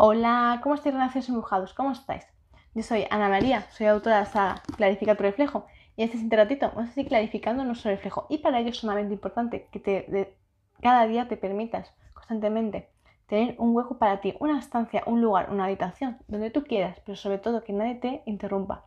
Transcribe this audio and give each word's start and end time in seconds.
Hola, 0.00 0.60
¿cómo 0.62 0.76
estáis, 0.76 0.94
Renacidos 0.94 1.28
Embujados? 1.28 1.74
¿Cómo 1.74 1.90
estáis? 1.90 2.24
Yo 2.72 2.84
soy 2.84 3.06
Ana 3.10 3.28
María, 3.28 3.62
soy 3.72 3.88
autora 3.88 4.18
de 4.18 4.22
la 4.22 4.30
saga 4.30 4.62
Clarifica 4.76 5.16
tu 5.16 5.24
reflejo 5.24 5.66
y 5.96 6.04
este 6.04 6.18
siguiente 6.18 6.36
ratito 6.36 6.68
vamos 6.72 6.90
a 6.90 6.92
seguir 6.92 7.08
clarificando 7.08 7.64
nuestro 7.64 7.90
reflejo 7.90 8.24
y 8.28 8.38
para 8.38 8.60
ello 8.60 8.70
es 8.70 8.76
sumamente 8.76 9.14
importante 9.14 9.66
que 9.72 9.80
te, 9.80 10.36
cada 10.80 11.04
día 11.08 11.26
te 11.26 11.36
permitas 11.36 11.92
constantemente 12.14 12.90
tener 13.26 13.56
un 13.58 13.74
hueco 13.74 13.98
para 13.98 14.20
ti, 14.20 14.36
una 14.38 14.60
estancia, 14.60 15.02
un 15.04 15.20
lugar, 15.20 15.50
una 15.50 15.64
habitación, 15.64 16.18
donde 16.28 16.52
tú 16.52 16.62
quieras, 16.62 17.00
pero 17.04 17.16
sobre 17.16 17.38
todo 17.38 17.64
que 17.64 17.72
nadie 17.72 17.96
te 17.96 18.22
interrumpa. 18.24 18.84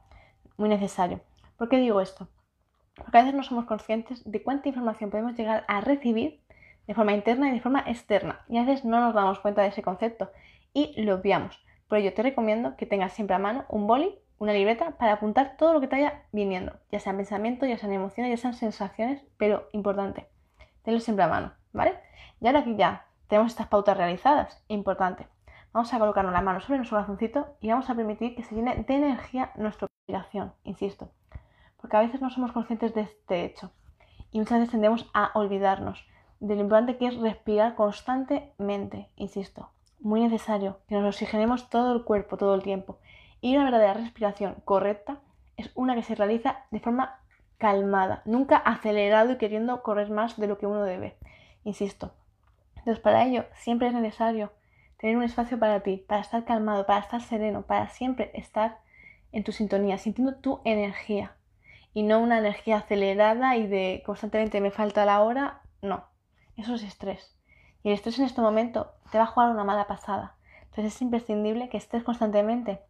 Muy 0.56 0.70
necesario. 0.70 1.20
¿Por 1.58 1.68
qué 1.68 1.76
digo 1.76 2.00
esto? 2.00 2.30
Porque 2.96 3.18
a 3.18 3.24
veces 3.24 3.36
no 3.36 3.44
somos 3.44 3.66
conscientes 3.66 4.24
de 4.24 4.42
cuánta 4.42 4.70
información 4.70 5.10
podemos 5.10 5.36
llegar 5.36 5.66
a 5.68 5.82
recibir 5.82 6.40
de 6.88 6.94
forma 6.94 7.12
interna 7.12 7.50
y 7.50 7.52
de 7.52 7.60
forma 7.60 7.84
externa. 7.86 8.46
Y 8.48 8.58
a 8.58 8.64
veces 8.64 8.86
no 8.86 9.02
nos 9.02 9.14
damos 9.14 9.40
cuenta 9.40 9.62
de 9.62 9.68
ese 9.68 9.82
concepto 9.82 10.32
y 10.74 11.02
lo 11.02 11.16
obviamos. 11.16 11.64
Por 11.88 11.98
ello 11.98 12.14
te 12.14 12.24
recomiendo 12.24 12.78
que 12.78 12.86
tengas 12.86 13.14
siempre 13.14 13.36
a 13.36 13.40
mano 13.40 13.66
un 13.70 13.88
boli, 13.88 14.18
una 14.38 14.54
libreta 14.54 14.92
para 14.98 15.14
apuntar 15.14 15.56
todo 15.58 15.74
lo 15.74 15.82
que 15.82 15.88
te 15.88 15.98
vaya 15.98 16.24
viniendo, 16.32 16.80
ya 16.92 17.00
sean 17.00 17.18
pensamientos, 17.18 17.70
ya 17.70 17.78
sean 17.78 17.94
emociones, 17.94 18.32
ya 18.32 18.42
sean 18.42 18.54
sensaciones, 18.54 19.24
pero 19.38 19.68
importante, 19.72 20.28
tenlo 20.84 21.00
siempre 21.00 21.26
a 21.26 21.28
mano, 21.28 21.54
¿vale? 21.74 21.94
Y 22.40 22.48
ahora 22.48 22.64
que 22.64 22.76
ya 22.76 23.06
tenemos 23.28 23.52
estas 23.52 23.68
pautas 23.68 23.98
realizadas, 23.98 24.64
importante, 24.68 25.28
vamos 25.74 25.94
a 25.94 26.00
colocarnos 26.00 26.34
la 26.34 26.42
mano 26.42 26.60
sobre 26.60 26.78
nuestro 26.78 26.98
corazoncito 26.98 27.56
y 27.60 27.70
vamos 27.70 27.90
a 27.90 27.96
permitir 27.96 28.36
que 28.36 28.44
se 28.44 28.56
llene 28.56 28.76
de 28.76 28.96
energía 28.96 29.52
nuestra 29.56 29.88
respiración, 29.88 30.54
insisto, 30.64 31.12
porque 31.78 31.98
a 31.98 32.02
veces 32.02 32.22
no 32.22 32.30
somos 32.30 32.52
conscientes 32.52 32.94
de 32.94 33.02
este 33.02 33.46
hecho 33.46 33.72
y 34.32 34.40
muchas 34.40 34.60
veces 34.60 34.72
tendemos 34.72 35.10
a 35.14 35.32
olvidarnos 35.36 36.06
de 36.40 36.56
lo 36.56 36.62
importante 36.62 36.98
que 36.98 37.08
es 37.08 37.18
respirar 37.18 37.76
constantemente, 37.76 39.10
insisto. 39.16 39.70
Muy 40.02 40.20
necesario 40.22 40.80
que 40.88 40.96
nos 40.96 41.16
oxigenemos 41.16 41.70
todo 41.70 41.94
el 41.94 42.04
cuerpo 42.04 42.36
todo 42.36 42.56
el 42.56 42.64
tiempo. 42.64 42.98
Y 43.40 43.56
una 43.56 43.66
verdadera 43.66 43.94
respiración 43.94 44.56
correcta 44.66 45.20
es 45.58 45.72
una 45.76 45.96
que 45.96 46.04
se 46.04 46.16
realiza 46.16 46.66
de 46.72 46.80
forma 46.80 47.20
calmada, 47.60 48.24
nunca 48.26 48.58
acelerado 48.58 49.34
y 49.34 49.38
queriendo 49.38 49.84
correr 49.84 50.10
más 50.10 50.38
de 50.38 50.48
lo 50.48 50.58
que 50.58 50.66
uno 50.66 50.84
debe. 50.84 51.18
Insisto. 51.64 52.16
Entonces, 52.78 53.00
para 53.00 53.24
ello 53.26 53.46
siempre 53.54 53.88
es 53.90 53.94
necesario 53.94 54.52
tener 54.98 55.18
un 55.18 55.24
espacio 55.24 55.60
para 55.60 55.82
ti, 55.82 56.04
para 56.08 56.22
estar 56.22 56.46
calmado, 56.46 56.88
para 56.88 57.00
estar 57.00 57.22
sereno, 57.22 57.62
para 57.62 57.88
siempre 57.90 58.32
estar 58.34 58.80
en 59.32 59.44
tu 59.44 59.52
sintonía, 59.52 60.00
sintiendo 60.00 60.36
tu 60.36 60.62
energía 60.66 61.36
y 61.94 62.02
no 62.02 62.20
una 62.20 62.40
energía 62.40 62.78
acelerada 62.78 63.56
y 63.56 63.68
de 63.68 64.02
constantemente 64.04 64.62
me 64.62 64.72
falta 64.72 65.06
la 65.06 65.22
hora, 65.22 65.62
no. 65.84 66.06
Eso 66.58 66.74
es 66.74 66.84
estrés. 66.84 67.41
Y 67.84 67.90
el 67.90 67.96
estrés 67.96 68.20
en 68.20 68.26
este 68.26 68.42
momento 68.42 68.92
te 69.12 69.18
va 69.18 69.26
a 69.26 69.28
jugar 69.28 69.50
una 69.50 69.64
mala 69.64 69.88
pasada. 69.88 70.36
Entonces 70.64 70.96
es 70.96 71.02
imprescindible 71.02 71.70
que 71.70 71.78
estés 71.78 72.04
constantemente 72.04 72.82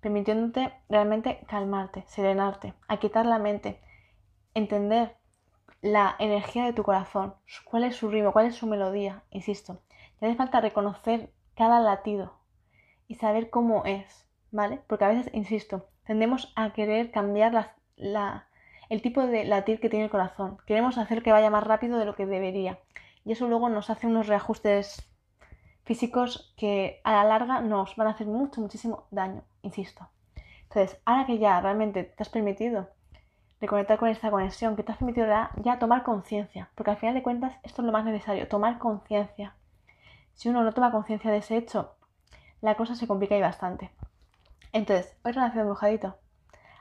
permitiéndote 0.00 0.72
realmente 0.88 1.40
calmarte, 1.46 2.04
serenarte, 2.06 2.74
quitar 3.00 3.26
la 3.26 3.38
mente, 3.38 3.80
entender 4.54 5.16
la 5.82 6.16
energía 6.18 6.64
de 6.64 6.72
tu 6.72 6.82
corazón, 6.82 7.34
cuál 7.64 7.84
es 7.84 7.96
su 7.96 8.10
ritmo, 8.10 8.32
cuál 8.32 8.46
es 8.46 8.54
su 8.54 8.66
melodía, 8.66 9.22
insisto. 9.30 9.80
Te 10.18 10.26
hace 10.26 10.36
falta 10.36 10.60
reconocer 10.60 11.30
cada 11.54 11.80
latido 11.80 12.34
y 13.08 13.14
saber 13.14 13.50
cómo 13.50 13.84
es, 13.84 14.26
¿vale? 14.50 14.80
Porque 14.86 15.04
a 15.04 15.08
veces, 15.08 15.32
insisto, 15.32 15.86
tendemos 16.04 16.52
a 16.56 16.72
querer 16.72 17.10
cambiar 17.10 17.74
la, 17.96 18.46
el 18.88 19.02
tipo 19.02 19.26
de 19.26 19.44
latir 19.44 19.80
que 19.80 19.88
tiene 19.88 20.06
el 20.06 20.10
corazón. 20.10 20.58
Queremos 20.66 20.98
hacer 20.98 21.22
que 21.22 21.32
vaya 21.32 21.50
más 21.50 21.64
rápido 21.64 21.98
de 21.98 22.04
lo 22.04 22.14
que 22.14 22.26
debería 22.26 22.78
y 23.24 23.32
eso 23.32 23.48
luego 23.48 23.68
nos 23.68 23.90
hace 23.90 24.06
unos 24.06 24.26
reajustes 24.26 25.10
físicos 25.84 26.54
que 26.56 27.00
a 27.04 27.12
la 27.12 27.24
larga 27.24 27.60
nos 27.60 27.96
van 27.96 28.08
a 28.08 28.10
hacer 28.10 28.26
mucho, 28.26 28.60
muchísimo 28.60 29.06
daño, 29.10 29.42
insisto. 29.62 30.08
Entonces, 30.62 31.00
ahora 31.04 31.26
que 31.26 31.38
ya 31.38 31.60
realmente 31.60 32.04
te 32.04 32.22
has 32.22 32.28
permitido 32.28 32.88
reconectar 33.60 33.98
con 33.98 34.08
esta 34.08 34.30
conexión, 34.30 34.76
que 34.76 34.82
te 34.82 34.92
has 34.92 34.98
permitido 34.98 35.26
ya, 35.26 35.78
tomar 35.78 36.02
conciencia, 36.02 36.70
porque 36.74 36.92
al 36.92 36.96
final 36.96 37.14
de 37.14 37.22
cuentas 37.22 37.56
esto 37.62 37.82
es 37.82 37.86
lo 37.86 37.92
más 37.92 38.04
necesario, 38.04 38.48
tomar 38.48 38.78
conciencia. 38.78 39.54
Si 40.34 40.48
uno 40.48 40.62
no 40.62 40.72
toma 40.72 40.92
conciencia 40.92 41.30
de 41.30 41.38
ese 41.38 41.56
hecho, 41.56 41.96
la 42.60 42.76
cosa 42.76 42.94
se 42.94 43.06
complica 43.06 43.36
y 43.36 43.40
bastante. 43.40 43.90
Entonces, 44.72 45.16
hoy 45.24 45.32
relación 45.32 45.66
brujadito. 45.66 46.16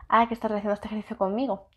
Ahora 0.07 0.27
que 0.27 0.33
estás 0.33 0.51
haciendo 0.51 0.73
este 0.73 0.87
ejercicio 0.87 1.17
conmigo, 1.17 1.67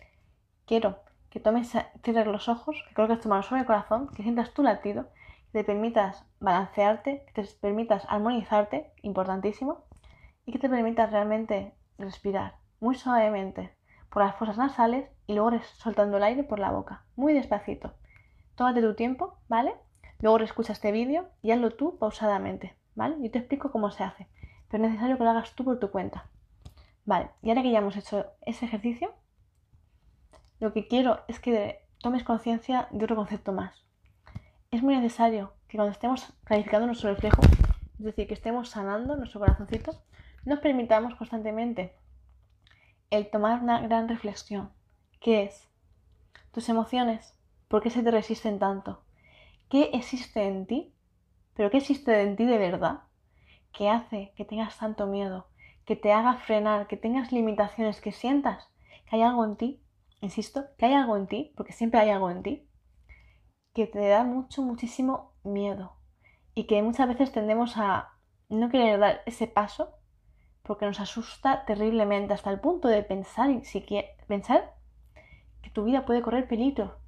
quiero 0.67 1.01
que 1.33 1.41
tomes, 1.41 1.73
cierres 2.05 2.27
los 2.27 2.51
ojos, 2.51 2.85
que 2.87 2.95
coloques 2.95 3.21
tu 3.21 3.31
mano 3.31 3.43
sobre 3.43 3.63
el 3.63 3.67
corazón, 3.67 4.09
que 4.09 4.23
sientas 4.23 4.53
tu 4.53 4.63
latido, 4.63 5.09
que 5.51 5.61
te 5.61 5.65
permitas 5.65 6.27
balancearte, 6.41 7.25
que 7.25 7.43
te 7.43 7.49
permitas 7.59 8.05
armonizarte, 8.11 8.93
importantísimo, 9.01 9.79
y 10.45 10.53
que 10.53 10.59
te 10.59 10.69
permitas 10.69 11.11
realmente 11.11 11.73
respirar 11.97 12.57
muy 12.81 12.97
suavemente 12.97 13.75
por 14.11 14.23
las 14.23 14.37
fosas 14.37 14.59
nasales 14.59 15.09
y 15.27 15.33
luego 15.33 15.59
soltando 15.79 16.19
el 16.19 16.23
aire 16.23 16.45
por 16.45 16.59
la 16.59 16.71
boca, 16.71 17.07
muy 17.17 17.33
despacito. 17.33 17.95
Tómate 18.55 18.83
tu 18.83 18.95
tiempo, 18.95 19.39
¿vale? 19.49 19.75
Luego 20.21 20.37
reescucha 20.37 20.75
este 20.75 20.93
vídeo 20.93 21.31
y 21.41 21.53
hazlo 21.53 21.71
tú 21.71 21.97
pausadamente, 21.97 22.77
¿vale? 22.95 23.17
Yo 23.21 23.31
te 23.31 23.39
explico 23.39 23.73
cómo 23.73 23.91
se 23.91 24.05
hace, 24.05 24.29
pero 24.69 24.85
es 24.85 24.91
necesario 24.91 25.17
que 25.17 25.25
lo 25.25 25.31
hagas 25.31 25.55
tú 25.55 25.65
por 25.65 25.81
tu 25.81 25.91
cuenta. 25.91 26.27
Vale, 27.07 27.31
y 27.41 27.49
ahora 27.49 27.63
que 27.63 27.71
ya 27.71 27.79
hemos 27.79 27.97
hecho 27.97 28.27
ese 28.43 28.67
ejercicio, 28.67 29.15
lo 30.63 30.73
que 30.73 30.87
quiero 30.87 31.25
es 31.27 31.41
que 31.41 31.81
tomes 31.99 32.23
conciencia 32.23 32.87
de 32.93 33.05
otro 33.05 33.17
concepto 33.17 33.53
más. 33.53 33.85
Es 34.71 34.81
muy 34.81 34.95
necesario 34.95 35.55
que 35.67 35.77
cuando 35.77 35.91
estemos 35.91 36.33
clarificando 36.45 36.87
nuestro 36.87 37.11
reflejo, 37.11 37.43
es 37.99 38.05
decir, 38.05 38.29
que 38.29 38.35
estemos 38.35 38.69
sanando 38.69 39.17
nuestro 39.17 39.41
corazoncito, 39.41 40.01
nos 40.45 40.61
permitamos 40.61 41.17
constantemente 41.17 41.97
el 43.11 43.29
tomar 43.29 43.61
una 43.61 43.81
gran 43.81 44.09
reflexión, 44.09 44.71
que 45.21 45.43
es 45.43 45.69
tus 46.53 46.69
emociones, 46.69 47.37
¿por 47.67 47.83
qué 47.83 47.91
se 47.91 48.05
te 48.05 48.13
resisten 48.13 48.61
tanto? 48.61 49.03
¿Qué 49.69 49.91
existe 49.95 50.47
en 50.47 50.67
ti? 50.67 50.95
¿Pero 51.55 51.73
qué 51.73 51.79
existe 51.79 52.23
en 52.23 52.37
ti 52.37 52.45
de 52.45 52.59
verdad? 52.59 53.01
que 53.73 53.89
hace 53.89 54.33
que 54.37 54.45
tengas 54.45 54.79
tanto 54.79 55.09
miedo? 55.09 55.49
Que 55.87 55.97
te 55.97 56.13
haga 56.13 56.35
frenar, 56.35 56.87
que 56.87 56.97
tengas 56.97 57.33
limitaciones, 57.33 58.01
que 58.01 58.13
sientas 58.13 58.69
que 59.11 59.17
hay 59.17 59.23
algo 59.23 59.45
en 59.45 59.57
ti 59.57 59.82
insisto, 60.23 60.65
que 60.79 60.87
hay 60.87 60.95
algo 60.95 61.17
en 61.17 61.27
ti, 61.27 61.53
porque 61.57 61.73
siempre 61.73 62.01
hay 62.01 62.09
algo 62.09 62.31
en 62.31 62.43
ti, 62.43 62.69
que 63.75 63.87
te 63.87 64.09
da 64.09 64.25
mucho, 64.25 64.63
muchísimo 64.63 65.35
miedo. 65.45 65.97
Y 66.55 66.65
que 66.65 66.83
muchas 66.83 67.09
veces 67.09 67.33
tendemos 67.33 67.77
a 67.77 68.13
no 68.49 68.71
querer 68.71 68.99
dar 68.99 69.23
ese 69.27 69.47
paso 69.47 69.95
porque 70.63 70.87
nos 70.87 71.01
asusta 71.01 71.65
terriblemente 71.65 72.35
hasta 72.35 72.51
el 72.51 72.61
punto 72.61 72.89
de 72.89 73.03
pensar, 73.03 73.51
pensar 74.29 74.75
que 75.61 75.71
tu 75.71 75.85
vida 75.85 76.07
puede 76.07 76.23
correr 76.23 76.47
peligro. 76.47 76.99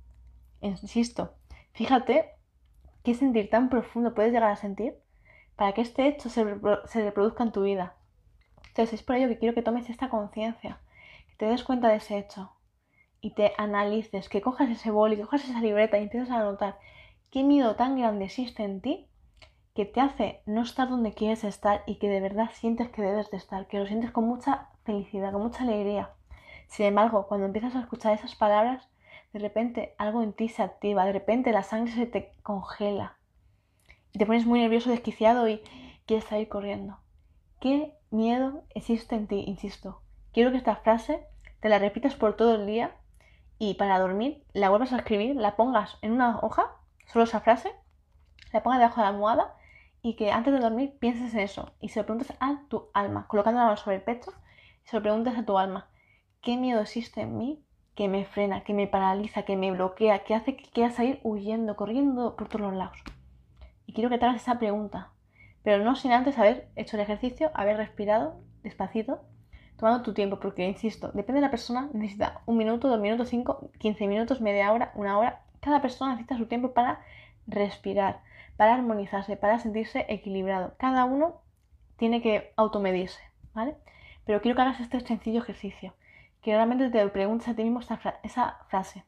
Insisto, 0.61 1.35
fíjate 1.73 2.33
qué 3.05 3.15
sentir 3.15 3.51
tan 3.51 3.69
profundo 3.69 4.15
puedes 4.15 4.33
llegar 4.33 4.51
a 4.51 4.57
sentir 4.57 4.97
para 5.57 5.73
que 5.73 5.83
este 5.83 6.09
hecho 6.09 6.29
se, 6.31 6.45
se 6.87 7.03
reproduzca 7.03 7.45
en 7.45 7.53
tu 7.53 7.63
vida. 7.63 7.95
Entonces 8.69 8.95
es 8.95 9.03
por 9.05 9.15
ello 9.15 9.29
que 9.29 9.39
quiero 9.39 9.55
que 9.55 9.63
tomes 9.63 9.89
esta 9.89 10.09
conciencia, 10.09 10.81
que 11.29 11.37
te 11.37 11.47
des 11.47 11.63
cuenta 11.63 11.89
de 11.89 11.97
ese 11.97 12.19
hecho, 12.19 12.54
y 13.25 13.31
te 13.31 13.53
analices, 13.57 14.29
que 14.29 14.43
cojas 14.43 14.69
ese 14.69 14.91
boli, 14.91 15.17
que 15.17 15.23
cojas 15.23 15.49
esa 15.49 15.63
libreta 15.63 15.99
y 15.99 16.03
empiezas 16.03 16.29
a 16.29 16.41
anotar 16.41 16.79
qué 17.31 17.43
miedo 17.43 17.75
tan 17.75 17.99
grande 17.99 18.27
existe 18.27 18.65
en 18.65 18.83
ti 18.83 19.09
que 19.75 19.87
te 19.87 20.03
hace 20.03 20.43
no 20.45 20.61
estar 20.61 20.91
donde 20.91 21.15
quieres 21.15 21.43
estar 21.43 21.83
y 21.87 21.95
que 21.95 22.11
de 22.11 22.21
verdad 22.21 22.51
sientes 22.53 22.91
que 22.91 23.01
debes 23.01 23.31
de 23.31 23.39
estar, 23.39 23.67
que 23.67 23.79
lo 23.79 23.87
sientes 23.87 24.11
con 24.11 24.25
mucha 24.25 24.69
felicidad, 24.85 25.33
con 25.33 25.43
mucha 25.43 25.63
alegría. 25.63 26.11
Sin 26.69 26.85
embargo, 26.85 27.27
cuando 27.27 27.47
empiezas 27.47 27.75
a 27.75 27.81
escuchar 27.81 28.13
esas 28.13 28.35
palabras, 28.35 28.91
de 29.33 29.39
repente 29.39 29.95
algo 29.97 30.23
en 30.23 30.35
ti 30.35 30.51
se 30.51 30.63
activa, 30.63 31.07
de 31.07 31.13
repente 31.13 31.51
la 31.51 31.63
sangre 31.63 31.95
se 31.95 32.05
te 32.05 32.31
congela 32.43 33.17
y 34.13 34.19
te 34.19 34.27
pones 34.27 34.45
muy 34.45 34.61
nervioso, 34.61 34.91
desquiciado 34.91 35.49
y 35.49 35.63
quieres 36.05 36.27
salir 36.27 36.51
corriendo. 36.51 36.99
¿Qué 37.59 37.95
miedo 38.11 38.65
existe 38.75 39.17
en 39.17 39.29
ti? 39.29 39.45
Insisto. 39.47 40.03
Quiero 40.35 40.51
que 40.51 40.59
esta 40.59 40.77
frase 40.77 41.27
te 41.61 41.71
la 41.71 41.79
repitas 41.79 42.17
por 42.17 42.37
todo 42.37 42.57
el 42.57 42.67
día 42.67 42.95
y 43.59 43.75
para 43.75 43.99
dormir 43.99 44.45
la 44.53 44.71
vuelvas 44.71 44.93
a 44.93 44.97
escribir, 44.97 45.37
la 45.37 45.57
pongas 45.57 45.99
en 46.03 46.13
una 46.13 46.39
hoja, 46.41 46.77
solo 47.07 47.25
esa 47.25 47.41
frase, 47.41 47.73
la 48.53 48.63
pongas 48.63 48.81
debajo 48.81 49.01
de 49.01 49.03
la 49.03 49.09
almohada 49.09 49.55
y 50.03 50.17
que 50.17 50.31
antes 50.31 50.53
de 50.53 50.61
dormir 50.61 50.97
pienses 50.99 51.33
en 51.35 51.41
eso 51.41 51.73
y 51.81 51.89
se 51.89 52.01
lo 52.01 52.07
preguntes 52.07 52.37
a 52.41 52.61
tu 52.69 52.89
alma, 52.95 53.27
colocando 53.27 53.61
la 53.61 53.67
mano 53.67 53.77
sobre 53.77 53.97
el 53.97 54.03
pecho 54.03 54.33
y 54.85 54.89
se 54.89 54.97
lo 54.97 55.03
preguntes 55.03 55.37
a 55.37 55.45
tu 55.45 55.59
alma, 55.59 55.89
¿qué 56.41 56.57
miedo 56.57 56.81
existe 56.81 57.23
en 57.23 57.39
mí 57.39 57.65
que 57.95 58.09
me 58.09 58.25
frena, 58.25 58.65
que 58.65 58.75
me 58.75 58.87
paraliza, 58.87 59.45
que 59.45 59.57
me 59.57 59.71
bloquea, 59.71 60.25
que 60.25 60.35
hace 60.35 60.57
que 60.57 60.69
quieras 60.69 60.97
salir 60.97 61.21
huyendo, 61.23 61.77
corriendo 61.77 62.37
por 62.37 62.49
todos 62.49 62.63
los 62.63 62.75
lados? 62.75 62.99
Y 63.87 63.93
quiero 63.93 64.11
que 64.11 64.19
te 64.19 64.25
hagas 64.25 64.43
esa 64.43 64.59
pregunta, 64.59 65.13
pero 65.63 65.83
no 65.83 65.95
sin 65.95 66.13
antes 66.13 66.39
haber 66.39 66.69
hecho 66.77 66.97
el 66.97 67.03
ejercicio, 67.03 67.51
haber 67.55 67.77
respirado 67.77 68.41
despacito 68.63 69.23
tomando 69.77 70.03
tu 70.03 70.15
tiempo, 70.15 70.39
porque 70.39 70.67
insisto, 70.67 71.11
depende 71.13 71.41
de 71.41 71.47
la 71.47 71.51
persona, 71.51 71.89
necesita 71.93 72.41
un 72.47 72.57
minuto, 72.57 72.89
dos 72.89 73.01
minutos, 73.01 73.29
cinco, 73.29 73.71
quince 73.79 74.07
minutos, 74.07 74.41
media 74.41 74.73
hora, 74.73 74.93
una 74.95 75.19
hora. 75.19 75.43
Cada 75.61 75.81
persona 75.83 76.13
necesita 76.13 76.37
su 76.37 76.47
tiempo 76.47 76.73
para 76.73 77.01
respirar, 77.47 78.21
para 78.57 78.75
armonizarse, 78.75 79.37
para 79.37 79.59
sentirse 79.59 80.07
equilibrado. 80.09 80.75
Cada 80.79 81.05
uno 81.05 81.41
tiene 81.97 82.23
que 82.23 82.53
automedirse, 82.57 83.21
¿vale? 83.53 83.77
Pero 84.25 84.41
quiero 84.41 84.57
que 84.57 84.63
hagas 84.63 84.81
este 84.81 85.01
sencillo 85.01 85.41
ejercicio, 85.41 85.95
que 86.41 86.55
realmente 86.55 86.91
te 86.91 87.09
preguntes 87.09 87.49
a 87.49 87.55
ti 87.55 87.65
mismo 87.65 87.81
esa 87.81 88.59
frase 88.69 89.05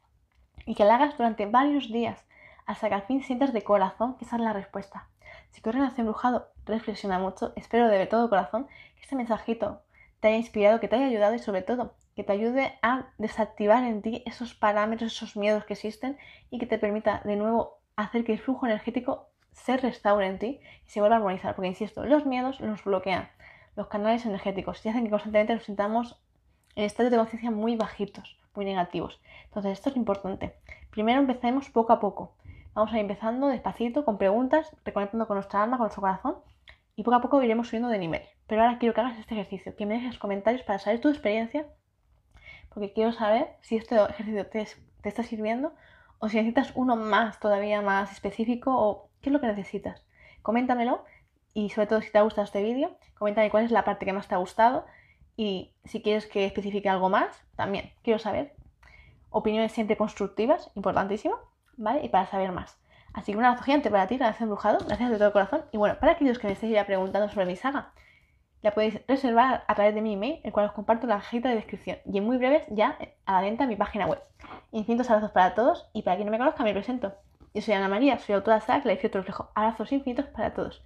y 0.64 0.74
que 0.74 0.84
la 0.84 0.96
hagas 0.96 1.16
durante 1.16 1.46
varios 1.46 1.90
días 1.90 2.26
hasta 2.66 2.88
que 2.88 2.94
al 2.94 3.02
fin 3.02 3.22
sientas 3.22 3.52
de 3.52 3.62
corazón 3.62 4.16
que 4.16 4.24
esa 4.24 4.36
es 4.36 4.42
la 4.42 4.52
respuesta. 4.52 5.08
Si 5.50 5.60
corres 5.60 5.82
hacia 5.82 6.02
embrujado, 6.02 6.48
reflexiona 6.66 7.18
mucho. 7.18 7.52
Espero 7.56 7.88
de 7.88 8.06
todo 8.06 8.28
corazón 8.28 8.66
que 8.96 9.02
este 9.02 9.16
mensajito 9.16 9.82
te 10.26 10.30
haya 10.30 10.38
inspirado, 10.38 10.80
que 10.80 10.88
te 10.88 10.96
haya 10.96 11.06
ayudado 11.06 11.36
y 11.36 11.38
sobre 11.38 11.62
todo 11.62 11.94
que 12.16 12.24
te 12.24 12.32
ayude 12.32 12.72
a 12.82 13.06
desactivar 13.16 13.84
en 13.84 14.02
ti 14.02 14.24
esos 14.26 14.54
parámetros, 14.54 15.12
esos 15.12 15.36
miedos 15.36 15.64
que 15.64 15.74
existen 15.74 16.18
y 16.50 16.58
que 16.58 16.66
te 16.66 16.78
permita 16.78 17.22
de 17.24 17.36
nuevo 17.36 17.78
hacer 17.94 18.24
que 18.24 18.32
el 18.32 18.40
flujo 18.40 18.66
energético 18.66 19.28
se 19.52 19.76
restaure 19.76 20.26
en 20.26 20.40
ti 20.40 20.60
y 20.84 20.90
se 20.90 20.98
vuelva 20.98 21.14
a 21.14 21.18
armonizar. 21.18 21.54
Porque, 21.54 21.68
insisto, 21.68 22.04
los 22.04 22.26
miedos 22.26 22.60
nos 22.60 22.82
bloquean 22.82 23.28
los 23.76 23.86
canales 23.86 24.26
energéticos 24.26 24.84
y 24.84 24.88
hacen 24.88 25.04
que 25.04 25.10
constantemente 25.10 25.54
nos 25.54 25.62
sintamos 25.62 26.20
en 26.74 26.82
estados 26.82 27.12
de 27.12 27.18
conciencia 27.18 27.52
muy 27.52 27.76
bajitos, 27.76 28.36
muy 28.56 28.64
negativos. 28.64 29.20
Entonces, 29.44 29.74
esto 29.74 29.90
es 29.90 29.96
importante. 29.96 30.56
Primero 30.90 31.20
empecemos 31.20 31.70
poco 31.70 31.92
a 31.92 32.00
poco. 32.00 32.34
Vamos 32.74 32.92
a 32.92 32.96
ir 32.96 33.02
empezando 33.02 33.46
despacito, 33.46 34.04
con 34.04 34.18
preguntas, 34.18 34.74
reconectando 34.84 35.28
con 35.28 35.36
nuestra 35.36 35.62
alma, 35.62 35.76
con 35.76 35.84
nuestro 35.84 36.00
corazón, 36.00 36.34
y 36.96 37.02
poco 37.02 37.16
a 37.16 37.20
poco 37.20 37.42
iremos 37.42 37.68
subiendo 37.68 37.88
de 37.88 37.98
nivel. 37.98 38.22
Pero 38.46 38.62
ahora 38.62 38.78
quiero 38.78 38.94
que 38.94 39.00
hagas 39.00 39.18
este 39.18 39.34
ejercicio, 39.34 39.76
que 39.76 39.86
me 39.86 39.94
dejes 39.94 40.18
comentarios 40.18 40.62
para 40.62 40.78
saber 40.78 41.00
tu 41.00 41.08
experiencia, 41.08 41.66
porque 42.72 42.92
quiero 42.92 43.12
saber 43.12 43.48
si 43.60 43.76
este 43.76 43.96
ejercicio 43.96 44.46
te, 44.46 44.66
está 45.04 45.22
sirviendo 45.22 45.74
o 46.18 46.28
si 46.28 46.38
necesitas 46.38 46.72
uno 46.74 46.96
más, 46.96 47.38
todavía 47.38 47.82
más 47.82 48.10
específico, 48.12 48.74
o 48.74 49.10
qué 49.20 49.28
es 49.28 49.32
lo 49.32 49.40
que 49.40 49.46
necesitas. 49.46 50.02
Coméntamelo 50.42 51.04
y 51.52 51.70
sobre 51.70 51.86
todo 51.86 52.00
si 52.00 52.10
te 52.10 52.18
ha 52.18 52.22
gustado 52.22 52.44
este 52.44 52.62
vídeo, 52.62 52.96
coméntame 53.18 53.50
cuál 53.50 53.64
es 53.64 53.70
la 53.70 53.84
parte 53.84 54.06
que 54.06 54.12
más 54.12 54.28
te 54.28 54.34
ha 54.34 54.38
gustado 54.38 54.86
y 55.36 55.72
si 55.84 56.02
quieres 56.02 56.26
que 56.26 56.46
especifique 56.46 56.88
algo 56.88 57.10
más, 57.10 57.44
también 57.56 57.92
quiero 58.02 58.18
saber. 58.18 58.54
Opiniones 59.30 59.72
siempre 59.72 59.98
constructivas, 59.98 60.70
importantísimo. 60.74 61.36
¿vale? 61.76 62.04
Y 62.04 62.08
para 62.08 62.26
saber 62.26 62.52
más. 62.52 62.78
Así 63.16 63.32
que 63.32 63.38
un 63.38 63.44
abrazo 63.44 63.64
gigante 63.64 63.90
para 63.90 64.06
ti, 64.06 64.18
gracias 64.18 64.42
embrujado, 64.42 64.78
gracias 64.86 65.10
de 65.10 65.16
todo 65.16 65.32
corazón. 65.32 65.64
Y 65.72 65.78
bueno, 65.78 65.96
para 65.98 66.12
aquellos 66.12 66.38
que 66.38 66.48
me 66.48 66.52
estéis 66.52 66.74
ya 66.74 66.84
preguntando 66.84 67.30
sobre 67.30 67.46
mi 67.46 67.56
saga, 67.56 67.92
la 68.60 68.72
podéis 68.72 69.00
reservar 69.08 69.64
a 69.66 69.74
través 69.74 69.94
de 69.94 70.02
mi 70.02 70.12
email, 70.12 70.40
el 70.44 70.52
cual 70.52 70.66
os 70.66 70.72
comparto 70.72 71.06
en 71.06 71.10
la 71.10 71.16
cajita 71.16 71.48
de 71.48 71.54
descripción. 71.54 71.96
Y 72.04 72.18
en 72.18 72.24
muy 72.24 72.36
breves 72.36 72.64
ya 72.68 72.98
a 73.24 73.32
la 73.32 73.40
venta 73.40 73.64
en 73.64 73.70
mi 73.70 73.76
página 73.76 74.06
web. 74.06 74.20
Infinitos 74.70 75.08
abrazos 75.08 75.30
para 75.30 75.54
todos 75.54 75.88
y 75.94 76.02
para 76.02 76.16
quien 76.16 76.26
no 76.26 76.30
me 76.30 76.36
conozca 76.36 76.62
me 76.62 76.74
presento. 76.74 77.14
Yo 77.54 77.62
soy 77.62 77.72
Ana 77.72 77.88
María, 77.88 78.18
soy 78.18 78.34
autora 78.34 78.58
de 78.58 78.82
que 78.82 78.88
la 78.88 78.94
otro 78.94 79.20
reflejo. 79.22 79.50
Abrazos 79.54 79.92
infinitos 79.92 80.26
para 80.26 80.52
todos. 80.52 80.82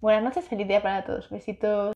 Buenas 0.00 0.24
noches, 0.24 0.48
feliz 0.48 0.66
día 0.66 0.82
para 0.82 1.04
todos. 1.04 1.30
Besitos. 1.30 1.86